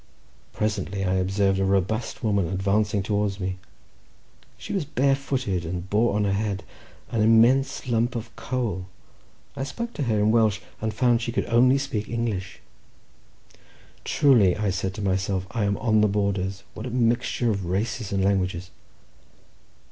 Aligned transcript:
Presently 0.51 1.05
I 1.05 1.13
observed 1.17 1.59
a 1.59 1.63
robust 1.63 2.23
woman 2.23 2.47
advancing 2.47 3.03
towards 3.03 3.39
me; 3.39 3.59
she 4.57 4.73
was 4.73 4.83
barefooted, 4.83 5.63
and 5.63 5.87
bore 5.87 6.15
on 6.15 6.23
her 6.23 6.33
head 6.33 6.63
an 7.11 7.21
immense 7.21 7.87
lump 7.87 8.15
of 8.15 8.35
coal. 8.35 8.87
I 9.55 9.63
spoke 9.63 9.93
to 9.93 10.03
her 10.05 10.17
in 10.17 10.31
Welsh, 10.31 10.59
and 10.81 10.91
found 10.91 11.21
she 11.21 11.31
could 11.31 11.45
only 11.45 11.77
speak 11.77 12.09
English. 12.09 12.61
"Truly," 14.03 14.55
said 14.71 14.93
I 14.93 14.95
to 14.95 15.01
myself, 15.03 15.45
"I 15.51 15.65
am 15.65 15.77
on 15.77 16.01
the 16.01 16.07
borders. 16.07 16.63
What 16.73 16.87
a 16.87 16.89
mixture 16.89 17.51
of 17.51 17.67
races 17.67 18.11
and 18.11 18.23
languages!" 18.25 18.71